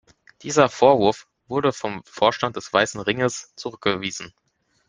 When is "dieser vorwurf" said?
0.41-1.27